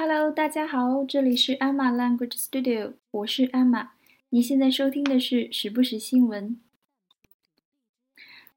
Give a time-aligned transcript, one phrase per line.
[0.00, 3.88] Hello，大家好，这里是 Emma Language Studio，我是 Emma。
[4.28, 6.56] 你现在收听的是时不时新闻。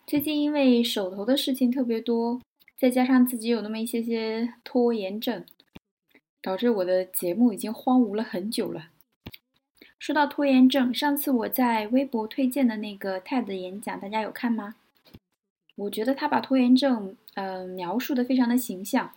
[0.05, 2.39] 最近因为手头的事情特别多，
[2.77, 5.43] 再加上自己有那么一些些拖延症，
[6.43, 8.89] 导致我的节目已经荒芜了很久了。
[9.98, 14.76] 说到拖延症，上次我在微博推荐的那个 TED 演讲，大家有看吗？
[15.73, 19.12] 我觉得他把拖延症，呃，描述的非常的形象。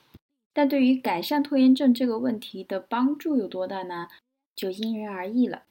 [0.55, 4.09] 但对于改善拖延症这个问题的帮助有多大呢？
[4.55, 5.65] 就因人而异了。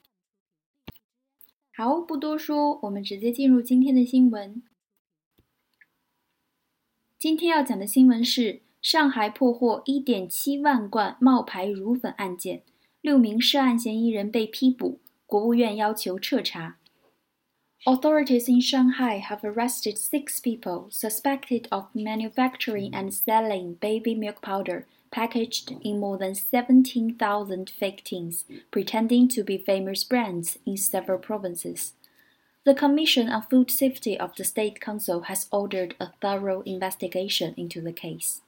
[1.74, 4.62] 好，不多说，我们直接进入今天的新闻。
[7.18, 12.62] 今天要讲的新闻是：上海破获1.7万罐冒牌乳粉案件，
[13.00, 16.78] 六名涉案嫌疑人被批捕，国务院要求彻查。
[17.87, 25.71] Authorities in Shanghai have arrested six people suspected of manufacturing and selling baby milk powder packaged
[25.81, 31.93] in more than 17,000 fake tins, pretending to be famous brands in several provinces.
[32.65, 37.81] The Commission on Food Safety of the State Council has ordered a thorough investigation into
[37.81, 38.41] the case.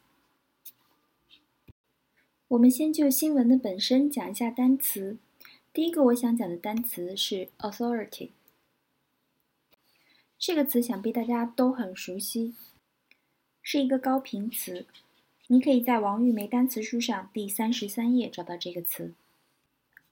[2.50, 5.18] 我们先就新闻的本身讲一下单词。
[5.72, 8.32] 第一个我想讲的单词是 authority。
[10.39, 12.55] 这个词想必大家都很熟悉，
[13.63, 14.87] 是一个高频词。
[15.47, 19.15] 你可以在王玉梅单词书上第三十三页找到这个词。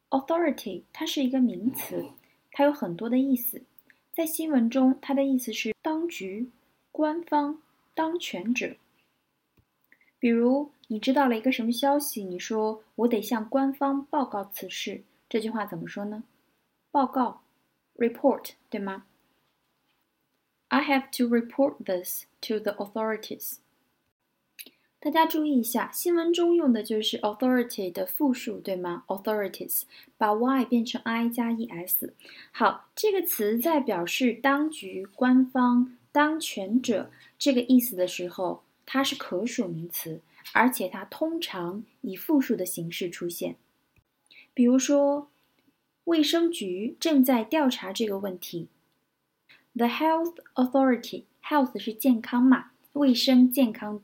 [0.08, 2.06] Authority 它是一个名词，
[2.52, 3.62] 它有很多的意思。
[4.12, 6.50] 在新闻中，它的意思是当局、
[6.90, 7.60] 官方、
[7.94, 8.76] 当权者。
[10.18, 16.24] 比如，你知道了一个什么消息，你说我得向官方报告此事，这句话怎么说呢？
[16.90, 17.42] 报告
[17.96, 19.04] ，report，对吗
[20.68, 23.58] ？I have to report this to the authorities.
[24.98, 29.82] 大家注意一下，新闻中用的就是 authority 的复数，对吗？authorities
[30.16, 32.10] 把 y 变成 i 加 es。
[32.52, 40.22] 好，这个词在表示当局、官方、当权者这个意思的时候，它是可数名词，
[40.54, 43.56] 而且它通常以复数的形式出现。
[44.54, 45.28] 比如说，
[46.04, 48.68] 卫生局正在调查这个问题。
[49.76, 54.00] The health authority health 是健康嘛，卫生健康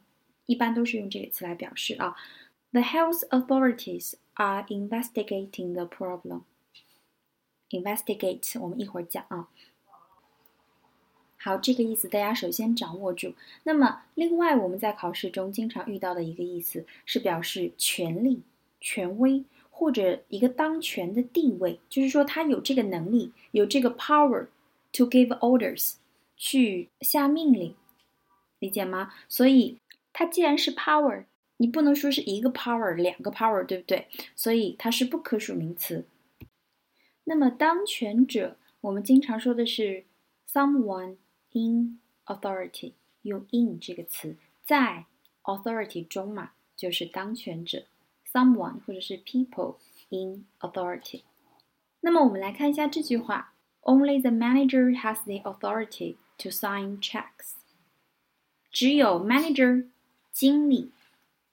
[0.47, 2.16] 一般都是用这个词来表示啊。
[2.72, 6.42] The health authorities are investigating the problem.
[7.70, 9.48] Investigate 我们一会儿讲啊。
[11.36, 13.34] 好，这个意思大家首先掌握住。
[13.62, 18.42] 那么，另外我们在考试中经常遇到的一个意思是表示权力、
[18.80, 24.48] 权威或者一个当权的地位，就是说他有这个能力，有这个 power。
[24.93, 25.95] To give orders，
[26.38, 27.75] 去下命令，
[28.59, 29.13] 理解吗？
[29.27, 29.79] 所以
[30.13, 31.25] 它既然是 power，
[31.57, 34.07] 你不能说是一个 power，两个 power，对不对？
[34.38, 36.05] 所以它是不可数名词。
[37.25, 40.05] 那么当权者，我们经常说的是
[40.49, 41.17] someone
[41.51, 42.93] in authority，
[43.23, 45.07] 用 in 这个词，在
[45.43, 47.83] authority 中嘛，就是当权者，
[48.31, 49.75] someone 或者是 people
[50.07, 51.23] in authority。
[51.99, 53.51] 那么我们来看一下这句话。
[53.81, 57.53] Only the manager has the authority to sign checks.
[58.71, 59.88] 只有 manager
[60.31, 60.91] 经理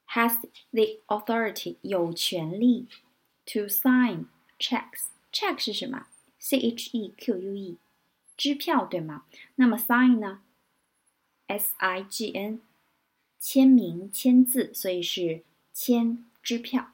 [0.08, 0.38] has
[0.70, 2.86] the authority 有权利
[3.46, 4.26] to sign
[4.58, 5.08] checks.
[5.32, 6.06] check 是什么？
[6.38, 7.76] C H E Q U E
[8.36, 9.24] 支票对吗？
[9.56, 10.42] 那么 sign 呢？
[11.46, 12.60] S I G N
[13.38, 15.42] 签名签字，所以是
[15.72, 16.92] 签支票。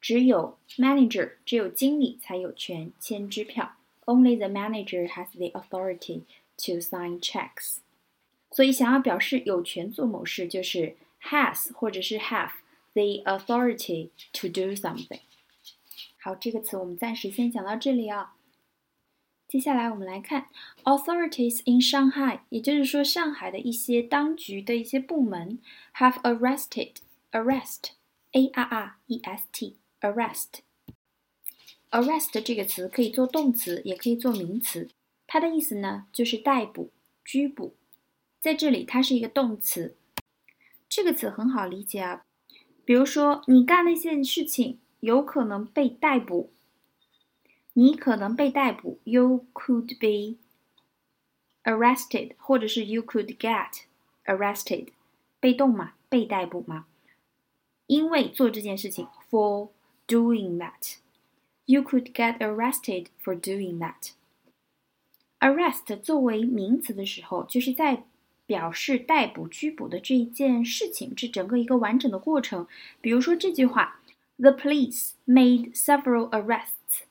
[0.00, 3.76] 只有 manager 只有经理才有权签支票。
[4.10, 6.22] Only the manager has the authority
[6.58, 7.78] to sign checks。
[8.50, 12.52] 所以想要表示有权做某事，就是 has 或者是 have
[12.92, 15.20] the authority to do something。
[16.18, 18.34] 好，这个词我们暂时先讲到这里啊。
[19.48, 20.48] 接下来我们来看
[20.82, 25.60] authorities in Shanghai，也就是说上海的一些当局的一些部门
[25.94, 26.94] have arrested
[27.30, 27.90] arrest
[28.32, 30.60] a r r e s t arrest
[31.91, 34.89] Arrest 这个词可以做动词，也可以做名词。
[35.27, 36.89] 它的意思呢，就是逮捕、
[37.23, 37.75] 拘捕。
[38.39, 39.95] 在这里，它是一个动词。
[40.89, 42.25] 这个词很好理解啊。
[42.85, 46.51] 比如说，你干了一件事情，有可能被逮捕。
[47.73, 50.37] 你可能被逮捕，You could be
[51.63, 53.83] arrested，或者是 You could get
[54.25, 54.87] arrested。
[55.39, 56.87] 被动嘛，被逮捕嘛。
[57.87, 59.69] 因为做这件事情，For
[60.07, 60.95] doing that。
[61.70, 64.12] You could get arrested for doing that.
[65.40, 68.04] Arrest 作为名词的时候，就是在
[68.46, 72.66] 表示逮捕、拘捕的这一件事情，这整个一个完整的过程。
[73.00, 74.00] 比如说这句话
[74.38, 77.04] The police made several arrests.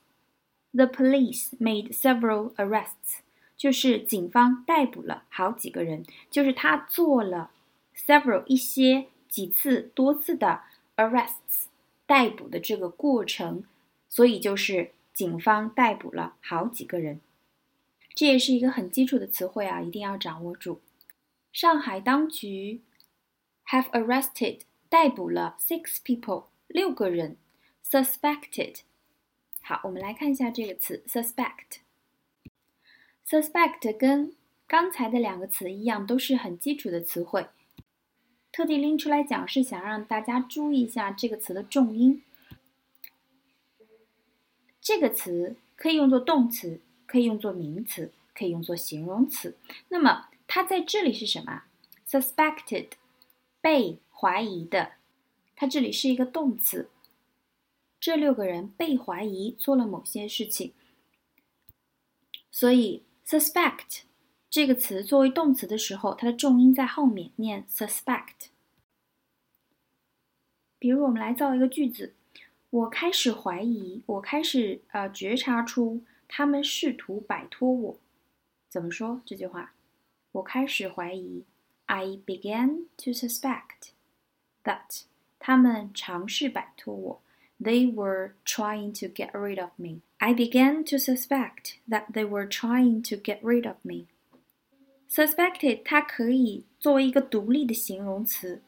[0.72, 3.20] The police made several arrests.
[3.56, 7.50] 就是警方逮捕了好几个人，就是他做了
[7.94, 10.62] several 一些几次多次的
[10.96, 11.66] arrests
[12.06, 13.64] 逮捕的这个过程，
[14.11, 17.21] 所以就是警方逮捕了好几个人。
[18.13, 20.81] 这也是一个很基础的词汇啊，一定要掌握住。
[21.53, 22.81] 上海当局
[23.67, 24.59] have arrested
[24.89, 27.37] 逮捕了 six people 六个人
[27.89, 28.81] ，suspected。
[29.61, 31.79] 好，我们来看一下这个词 suspect。
[33.25, 34.35] suspect 跟
[34.67, 37.47] 刚才的两个词一样，都是很基础的词汇。
[38.51, 42.23] 特地拎出来讲，是想让大家注意一下这个词的重音。
[44.81, 49.55] 这个词可以用作动词，可以用作名词，可以用作形容词。
[49.89, 51.63] 那么它在这里是什么
[52.09, 52.87] ？suspected，
[53.61, 54.93] 被怀疑的。
[55.55, 56.89] 它这里是一个动词。
[57.99, 60.73] 这六个人被怀疑做了某些事情，
[62.49, 64.01] 所以 suspect
[64.49, 68.47] 这个词作为动词的时候，它的重音在后面，念 suspect。
[70.79, 72.15] 比如，我们来造一个句子：
[72.71, 77.99] 我开始怀疑，我开始呃觉察出他们试图摆脱我。
[78.69, 79.73] 怎么说这句话？
[80.31, 81.43] 我开始怀疑
[81.87, 83.89] ，I began to suspect
[84.63, 85.01] that
[85.37, 87.21] 他们尝试摆脱我
[87.59, 89.99] ，They were trying to get rid of me.
[90.19, 94.05] I began to suspect that they were trying to get rid of me.
[95.09, 98.61] Suspected 它可以作为一个独立的形容词，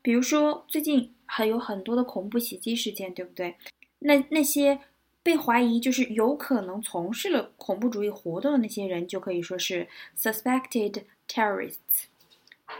[0.00, 3.54] 比如说最近还有很多的恐怖袭击事件，对不对？
[4.00, 4.80] 那那些。
[5.20, 9.86] 被怀疑就是有可能从事了恐怖主义活动的那些人，就可以说是
[10.16, 12.06] suspected terrorists。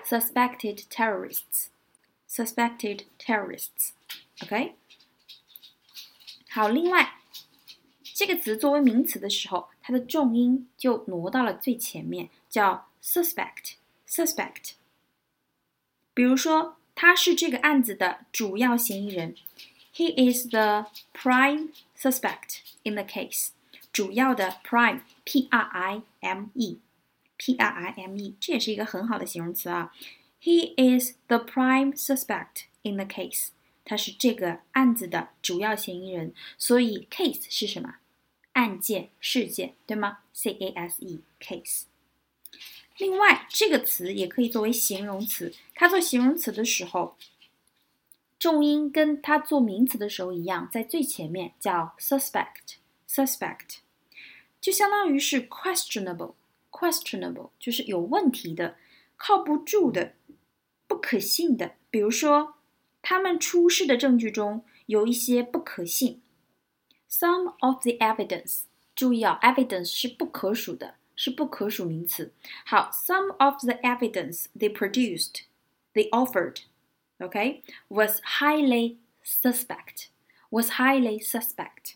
[0.03, 1.67] suspected terrorists。
[2.27, 3.91] suspected terrorists。
[4.43, 4.77] OK。
[6.49, 7.19] 好，另外
[8.03, 13.75] 这个词作为名词的时候，它的重音就挪到了最前面，叫 suspect。
[14.09, 14.73] suspect。
[16.15, 19.36] 比如说，他是这个案子的主要嫌疑人。
[19.96, 23.50] He is the prime suspect in the case.
[23.92, 26.80] 主要的 prime p r i m e
[27.38, 29.94] p r i m e 这也是一个很好的形容词啊。
[30.42, 33.50] He is the prime suspect in the case.
[33.86, 36.34] 他是这个案子的主要嫌疑人。
[36.58, 37.96] 所以 case 是什么？
[38.54, 40.20] 案件、事件，对吗？
[40.34, 41.84] C A S E case。
[42.99, 45.55] 另外，这个词也可以作为形容词。
[45.75, 47.17] 它做形容词的时候。
[48.39, 53.79] 重音跟它做名词的时候一样，在最前面叫 suspect，suspect，
[54.61, 58.77] 就相当于是 questionable，questionable 就是有问题的、
[59.17, 60.15] 靠不住的、
[60.87, 61.73] 不可信的。
[61.91, 62.55] 比如说，
[63.03, 66.23] 他们出示的证据中有一些不可信。
[67.11, 68.61] Some of the evidence，
[68.95, 72.34] 注意啊，evidence 是不可数的，是不可数名词。
[72.66, 80.08] 好，some of the evidence they produced，they offered。okay, was highly suspect,
[80.50, 81.96] was highly suspect。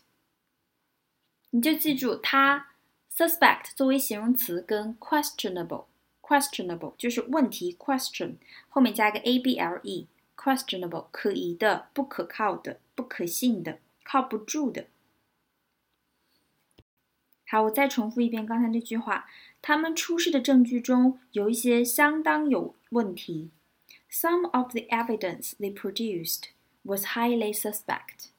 [1.50, 2.68] 你就记住它
[3.10, 5.86] suspect 作为形容词跟 questionable
[6.20, 8.36] questionable 就是问题 question
[8.68, 10.06] 后面加一个 a b l e
[10.36, 14.86] questionable 可疑的、不可靠的、不可信的、靠不住的。
[17.45, 19.29] 好，我再重复一遍刚才那句话：
[19.61, 23.51] 他们出示的证据中有一些相当有问题。
[24.09, 26.49] Some of the evidence they produced
[26.83, 28.29] was highly suspect.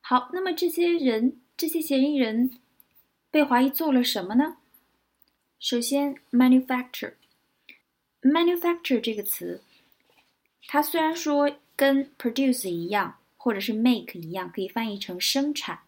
[0.00, 2.58] 好，那么这些人，这些嫌疑人
[3.30, 4.56] 被怀疑做了什么呢？
[5.58, 7.14] 首先，manufacture。
[8.22, 9.62] manufacture 这个词，
[10.66, 15.80] 它虽然说跟 produce 一样，或者是 make 一样，可以翻译成生产、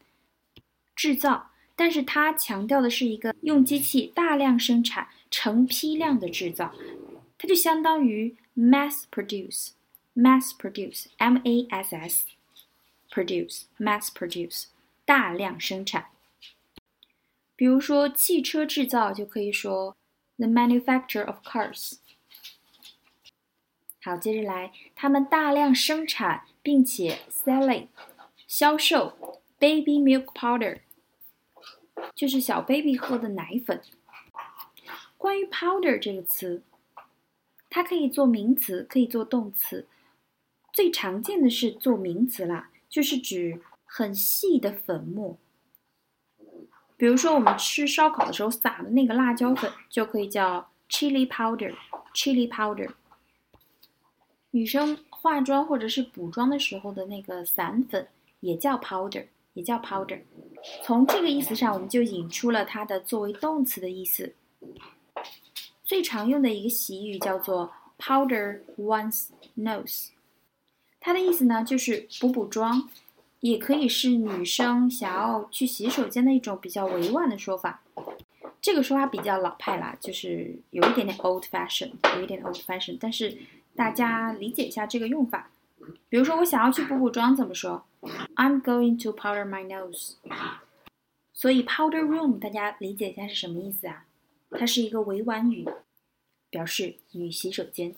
[0.97, 6.74] 制造，但是它强调的是一个用机器大量生产、成批量的制造，
[7.38, 9.69] 它就相当于 mass produce,
[10.15, 12.25] mass produce, M A S S,
[13.12, 14.65] produce, mass produce，
[15.05, 16.07] 大量生产。
[17.55, 19.95] 比如说汽车制造，就可以说
[20.38, 22.00] the manufacture of cars。
[24.01, 27.88] 好，接着来，他们大量生产并且 selling
[28.47, 30.79] 销售 baby milk powder，
[32.14, 33.81] 就是小 baby 喝的奶粉。
[35.16, 36.62] 关于 powder 这个词。
[37.75, 39.88] 它可以做名词，可以做动词，
[40.75, 45.38] 最常见的是做名词啦，就是指很细的粉末。
[46.99, 52.90] 比如说我们吃烧烤的时候撒的那个辣椒粉，就可以叫 chili powder，chili powder。
[54.50, 58.07] 女生化妆或者是补妆的时候的那个散粉
[58.40, 60.21] 也叫 powder，也叫 powder。
[60.85, 64.35] 从这个意思上，我们就引出了它的作为动词的意思。
[65.85, 69.28] 最常用的一个习语叫做 powder one's
[69.59, 70.09] nose，
[71.00, 72.88] 它的意思呢就是补补妆，
[73.40, 77.83] 也可以是女生想要去洗手间的一种比较委婉的说法。
[78.61, 83.37] 这个说法比较老派啦，就是有一点点 old fashion，有一点 old fashion，但是
[83.75, 85.50] 大家理解一下这个用法。
[86.09, 87.85] 比如说我想要去补补妆，怎么说
[88.37, 90.14] ？I'm going to powder my nose。
[91.32, 94.06] 所以 powder room 大家理解一下是什么意思啊？
[94.50, 95.66] 它是一个委婉语，
[96.50, 97.94] 表示女洗手间。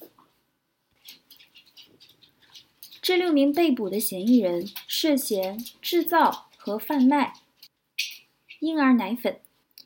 [3.03, 7.35] 这六名被捕的嫌疑人涉嫌制造和贩卖
[8.61, 9.41] 婴儿奶粉。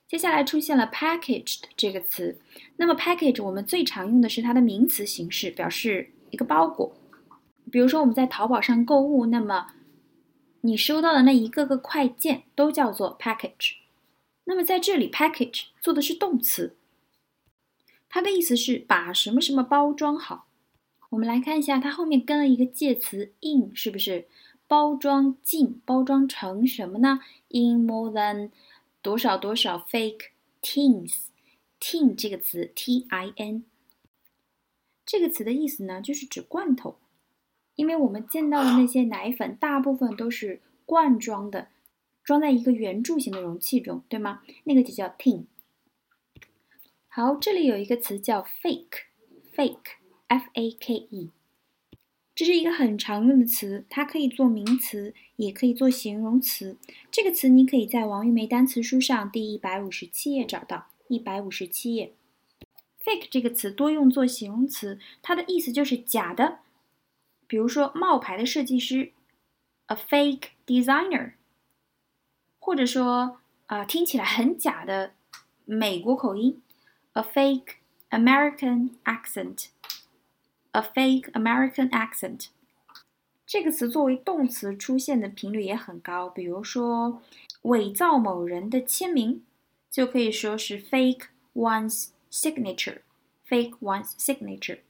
[0.07, 2.39] 接下来出现了 packaged 这个词，
[2.77, 6.95] 那么 package 我们最常用的是它的名词形式，表示一个包裹。
[7.73, 9.75] 比如说我们在淘宝上购物，那么
[10.62, 13.77] 你收到的那一个个快件都叫做 package。
[14.45, 16.77] 那么在这里 package 做的是动词，
[18.09, 20.47] 它的意思是把什么什么包装好。
[21.11, 24.27] 我们来看一下，它后面跟了一个介词 in，是不是
[24.67, 28.50] 包装进、包装成什么呢？in more than
[29.00, 30.27] 多少多少 fake
[30.61, 33.65] tins，tin 这个词 t i n
[35.07, 36.99] 这个词的意思呢，就是指罐头，
[37.79, 41.69] 因为我们见到的那些奶粉大部分都是罐装的，
[42.25, 44.43] 装在一个圆柱形的容器中，对吗？
[44.65, 45.45] 那个就叫 tin。
[47.07, 51.31] 好，这里有一个词叫 fake，fake，f a k e。
[52.35, 56.77] 这是一个很常用的词，它可以做名词，也可以做形容词。
[57.13, 60.89] 这个词你可以在王玉梅单词书上第一百五十七页找到。
[61.07, 62.13] 一百五十七页
[63.03, 66.59] ，fake 这个词多用作形容词，它的意思就是假的。
[67.49, 69.11] 比如说冒牌的设计师
[69.87, 71.33] ，a fake designer，
[72.61, 75.14] 或者说啊听起来很假的
[75.64, 76.62] 美国口音
[77.14, 77.75] ，a fake
[78.11, 79.71] American accent。
[80.73, 82.49] A fake American accent，
[83.47, 86.28] 这个词作为动词出现的频率也很高。
[86.28, 87.23] 比如说，
[87.62, 89.43] 伪造某人的签名，
[89.90, 92.99] 就可以说是 fake one's signature。
[93.49, 94.81] fake one's signature。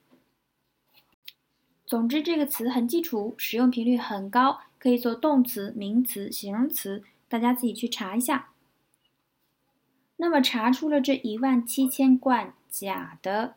[1.89, 8.51] 总之，这个词很基础，使用频率很高，可以做动词、名词、形容词，大家自己去查一下。
[10.19, 13.55] 那么，查出了这一万七千罐假的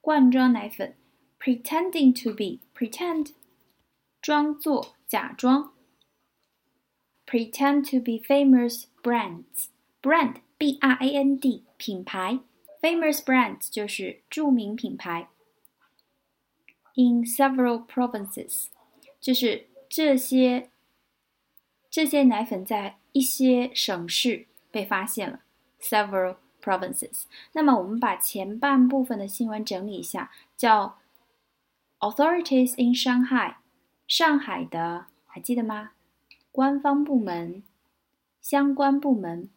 [0.00, 0.96] 罐装奶粉。
[1.42, 3.32] pretending to be pretend
[4.20, 5.72] 装作假装
[7.26, 9.68] pretend to be famous brands
[10.02, 12.40] brand b r a n d 品牌
[12.82, 15.30] famous brands 就是著名品牌
[16.99, 18.67] in several provinces
[19.19, 20.69] 就是这些
[21.89, 25.41] 这些奶粉在一些省市被发现了
[25.79, 30.97] several provinces 那么我们把前半部分的新闻整理一下叫
[31.99, 33.55] Authorities in Shanghai，
[34.05, 35.93] 上海的还记得吗？
[36.51, 37.63] 官方部门、
[38.41, 39.49] 相关部门。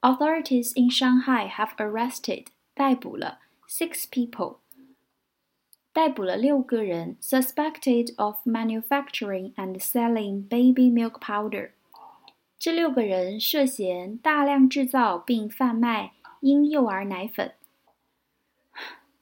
[0.00, 4.58] Authorities in Shanghai have arrested，逮捕了 six people，
[5.92, 11.70] 逮捕了六个人，suspected of manufacturing and selling baby milk powder。
[12.58, 17.54] 这六个人涉嫌大量制造并贩卖婴幼儿奶粉。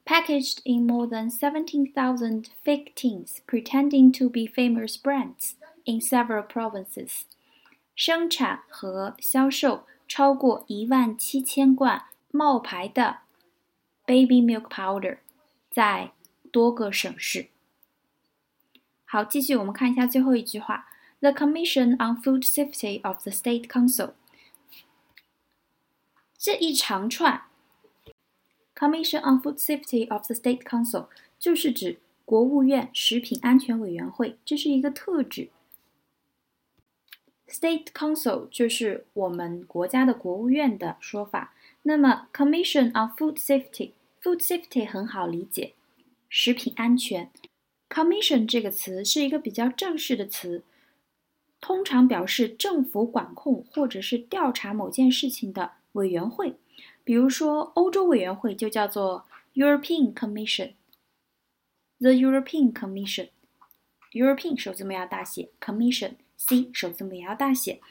[0.04, 7.22] packaged in more than 17,000 fake tins pretending to be famous brands in several provinces，
[7.94, 13.20] 生产和销售超过一万七千罐冒牌的
[14.04, 15.18] baby milk powder，
[15.70, 16.12] 在
[16.51, 17.47] 多个省市。
[19.05, 20.87] 好，继续我们看一下最后一句话
[21.19, 24.13] ：The Commission on Food Safety of the State Council。
[26.37, 27.43] 这一长串
[28.75, 35.49] Commission on Food Safety of the State Council 就是指国务院食品安全委员会，这是一个特指。
[37.47, 41.53] State Council 就是我们国家的国务院的说法。
[41.81, 45.73] 那么 Commission on Food Safety，Food Safety 很好理解，
[46.29, 47.31] 食品安全。
[47.89, 50.63] Commission 这个词是一个比较正式的词，
[51.59, 56.55] 通常表示政府管控或者是调查某件事情的委员会。
[57.03, 67.81] 比如说，欧洲委员会就叫做 European Commission，the European Commission，European 首字母要大写，Commission C 首字母也要大写。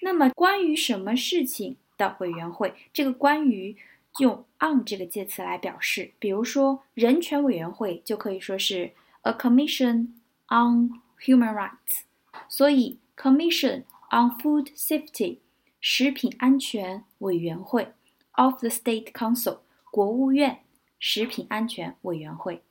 [0.00, 2.74] 那么，关于什么事情的委员会？
[2.94, 3.76] 这个关于
[4.18, 6.12] 用 on 这个介词来表示。
[6.18, 8.92] 比如说，人权委员会就可以说是
[9.22, 10.08] a Commission
[10.48, 10.90] on
[11.24, 12.04] Human Rights。
[12.48, 15.38] 所以 Commission on Food Safety
[15.80, 17.92] 食品安全委员会
[18.32, 20.62] of the State Council 国务院
[20.98, 22.62] 食品安全委员会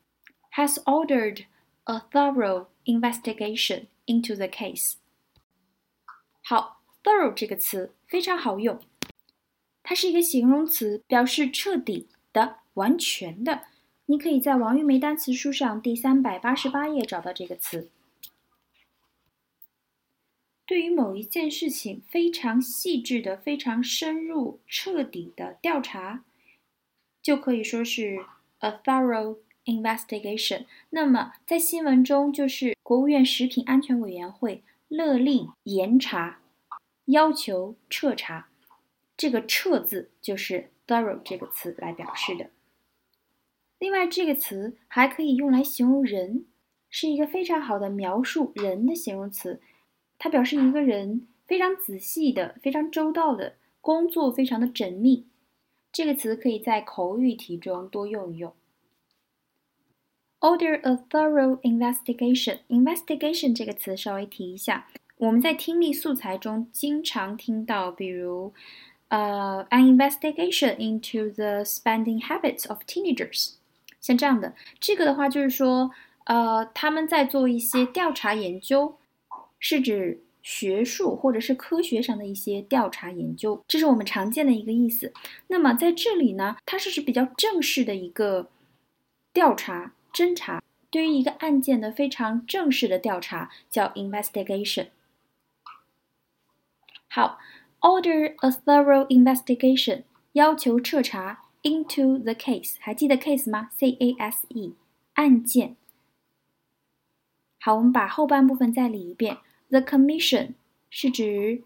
[0.54, 1.46] has ordered
[1.86, 4.96] a thorough investigation into the case。
[6.44, 8.80] 好，thorough 这个词非常好用，
[9.88, 13.66] 它是一个形容词，表示彻底的、完全的。
[14.08, 17.92] 你可以在王玉梅单词书上第三百八十八页找到这个词。
[20.66, 26.26] 对于某一件事情非常细致的、非常深入、彻底的调查，
[27.22, 28.26] 就可以说是
[28.58, 30.66] a thorough investigation。
[30.90, 36.40] 那么在新闻中，就是国务院食品安全委员会勒令严查，
[37.06, 38.50] 要求彻查。
[39.18, 42.50] 这个“彻”字就是 thorough 这个词来表示的。
[43.80, 46.46] 另外，这个词还可以用来形容人，
[46.90, 49.62] 是一个非常好的描述人的形容词。
[50.18, 55.28] 它表示一个人非常仔细的、非常周到的工作，非常的缜密。
[55.92, 58.54] 这个词可以在口语题中多用一用。
[60.40, 62.60] Order a thorough investigation.
[62.68, 68.54] Investigation 这个词稍微提一下，我们在听力素材中经常听到，比如，
[69.16, 73.54] 呃，an investigation into the spending habits of teenagers，
[74.02, 74.54] 像这样的。
[74.80, 75.92] 这个的话就是说，
[76.26, 78.98] 呃，他们在做一些调查研究。
[79.58, 85.12] 是指学术或者是科学上的一些调查研究，这是我们常见的一个意思。
[85.48, 88.50] 那么在这里呢，它是指比较正式的一个
[89.34, 94.88] 调查、侦查，对于一个案件的非常正式的调查叫 investigation。
[97.08, 97.40] 好
[97.85, 103.71] ，order a thorough investigation，要求彻查 into the case，还记得 case 吗？
[103.77, 104.75] C A S E，
[105.15, 105.77] 案件。
[107.61, 109.39] 好，我们把后半部分再理一遍。
[109.69, 110.55] The Commission
[110.89, 111.63] 是指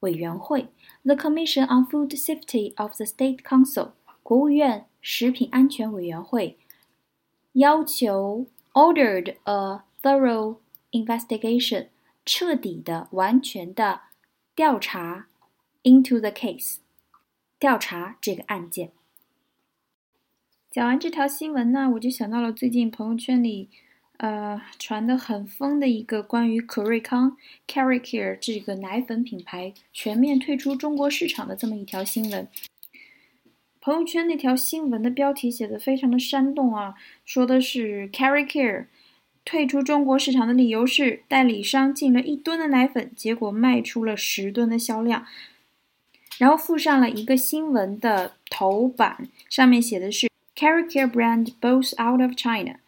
[0.00, 0.68] 委员会，
[1.04, 3.90] The Commission on Food Safety of the State Council
[4.22, 6.56] 国务院食品安全委员会
[7.52, 10.56] 要求 ordered a thorough
[10.90, 11.88] investigation
[12.24, 14.00] 彻底的、完全的
[14.54, 15.26] 调查
[15.83, 16.77] into the case
[17.59, 18.91] 调查这个案件。
[20.71, 23.69] 讲完这条新闻呢，我就想到了最近朋友圈里。
[24.17, 32.45] 呃，传的很疯的一个关于可瑞康 （Carry Care） 这个奶粉品牌全面退出中国市场的这么一条新闻。
[33.79, 38.87] 朋友圈那条新闻的标题写的非常的煽动啊，说的是 Carry Care
[39.45, 45.25] 退出中国市场的理由是代理商进了一吨的奶粉，结果卖出了十吨的销量。
[46.39, 52.79] 然后附上了一个新闻的头版，上面写的是 Carry Care brand bows out of China。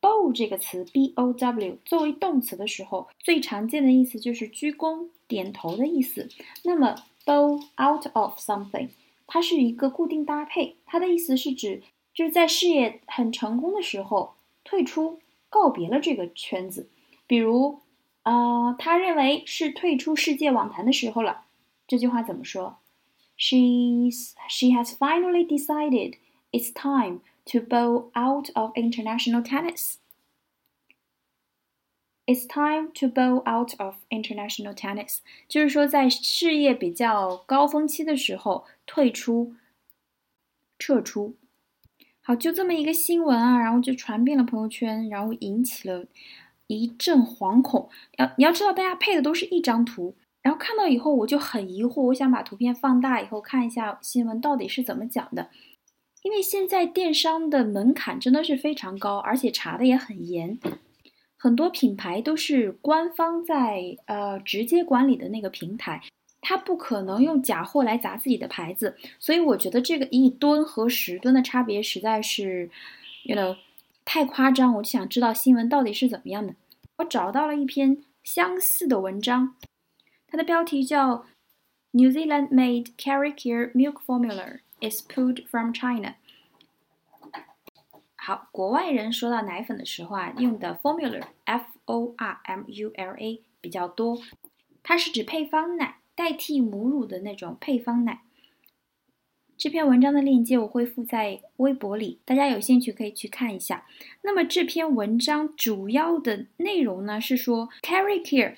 [0.00, 6.28] bow 这个词，b o w 作为动词的时候，最常见的意思就是鞠躬、点头的意思。
[6.64, 8.88] 那么 bow out of something，
[9.28, 16.88] 它是一个固定搭配，它的意思是指就是在事业很成功的时候退出、告别了这个圈子。
[17.28, 17.78] 比如，
[18.24, 21.42] 呃，他认为是退出世界网坛的时候了。
[21.86, 22.78] 这句话怎么说
[23.39, 26.15] ？She's she has finally decided
[26.51, 27.21] it's time.
[27.47, 29.97] to bow out of international tennis.
[32.25, 39.53] It's time to bow out of international tennis，就是说在事业比较高峰期的时候退出、
[40.79, 41.35] 撤出。
[42.21, 46.07] 好，就这么一个新闻啊，然后就传遍了朋友圈，然后引起了
[46.65, 47.91] 一阵惶恐。
[48.17, 55.50] 要你要知道，大家配的都是一张图， 然后看到以后我就很疑惑，我想把图片放大以后看一下新闻到底是怎么讲的。
[56.22, 60.58] 因为现在电商的门槛真的是非常高，而且查的也很严，
[61.38, 66.02] 很多品牌都是官方在呃直接管理的那个平台，
[66.42, 72.68] 它不可能用假货来砸自己的牌子，所以我觉得这个一吨和十吨的差别实在是
[73.24, 73.56] ，you know，
[74.04, 76.54] 太夸张，我就想知道新闻到底是怎么样的。
[76.98, 79.54] 我找到了一篇相似的文章，
[80.30, 81.26] 它的标题叫
[81.90, 84.60] “New Zealand Made Carry Care Milk Formula”。
[84.82, 86.14] is pulled from China。
[88.16, 94.18] 好，国外人说到奶粉的时候啊，用的 formula，f o r m u l a 比较多，
[94.82, 98.22] 它是指配方奶，代替母乳的那种配方奶。
[99.58, 103.86] 这篇文章的链接我会附在微博里，大家有兴趣可以去看一下。
[104.22, 108.56] 那么这篇文章主要的内容呢是说，Carry Care。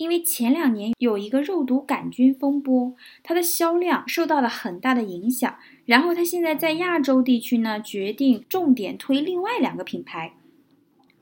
[0.00, 5.58] 因为前两年有一个肉毒杆菌风波，它的销量受到了很大的影响。
[5.84, 10.32] 然后它现在在亚洲地区呢，决定重点推另外两个品牌，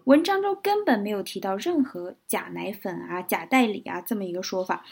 [0.04, 4.84] 文章中根本没有提到任何假奶粉啊、假代理啊这么一个说法。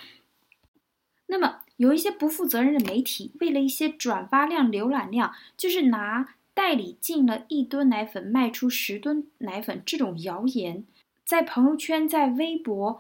[1.28, 10.84] 那么，有一些不负责任的媒体，为了一些转发量、浏览量，就是拿代理进了一吨奶粉卖出十吨奶粉这种谣言，
[11.24, 12.98] 在朋友圈、在微博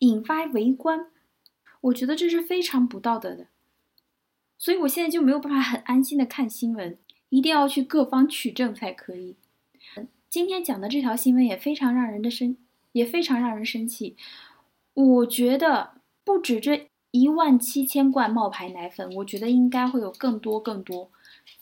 [0.00, 1.06] 引发围观，
[1.80, 3.46] 我觉得这是非常不道德的。
[4.58, 6.98] 所以我现在就没有办法很安心的看新闻，
[7.30, 9.36] 一定要去各方取证才可以。
[10.28, 12.56] 今天讲的这条新闻也非常让人的生，
[12.92, 14.16] 也非常让人生气。
[14.92, 15.92] 我觉得
[16.24, 21.10] 不止这一万七千罐冒牌奶粉，我觉得应该会有更多更多。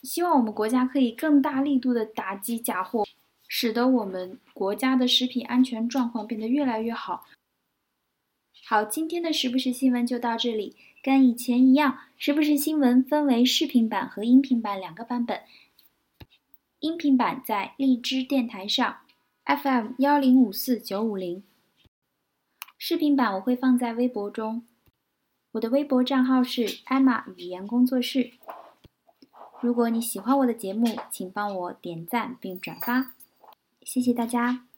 [0.03, 3.05] 希望我们国家可以更大力度的打击假货，
[3.47, 7.25] 使得我们国家的食品安全状况变得越来越好。
[8.69, 10.75] 好，今天的时不时新闻就到这里。
[11.01, 15.41] 跟以前一样，时不时新闻分为视频版和音频版两个版本。
[16.79, 18.97] 音频版在荔枝电台上
[19.43, 21.41] ，FM 幺零五四九五零。
[22.77, 24.63] 视频版我会放在微博中，
[25.53, 28.33] 我的微博账号是艾玛语言工作室。
[29.61, 33.15] 如果你喜欢我的节目，请帮我点赞并转发，
[33.81, 34.68] 谢谢大家。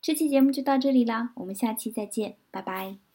[0.00, 3.07] 这期节目就到这里啦，我们下期再见，拜拜。